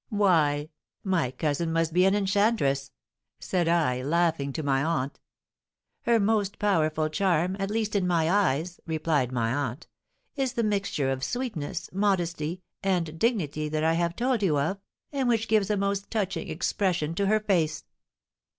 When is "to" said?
4.53-4.63, 17.13-17.27